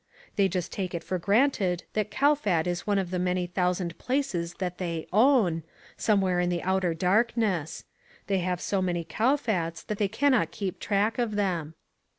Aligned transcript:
They 0.35 0.47
just 0.47 0.71
take 0.71 0.95
it 0.95 1.03
for 1.03 1.19
granted 1.19 1.83
that 1.93 2.09
Kowfat 2.09 2.65
is 2.65 2.87
one 2.87 2.97
of 2.97 3.11
the 3.11 3.19
many 3.19 3.45
thousand 3.45 3.95
places 3.99 4.55
that 4.55 4.79
they 4.79 5.05
"own," 5.13 5.61
somewhere 5.95 6.39
in 6.39 6.49
the 6.49 6.63
outer 6.63 6.95
darkness. 6.95 7.85
They 8.25 8.39
have 8.39 8.59
so 8.61 8.81
many 8.81 9.03
Kowfats 9.03 9.85
that 9.85 9.99
they 9.99 10.07
cannot 10.07 10.49
keep 10.49 10.79
track 10.79 11.19
of 11.19 11.35
them. 11.35 11.75